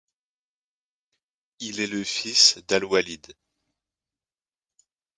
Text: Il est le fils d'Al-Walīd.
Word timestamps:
Il 1.59 1.79
est 1.79 1.85
le 1.85 2.03
fils 2.03 2.57
d'Al-Walīd. 2.67 3.33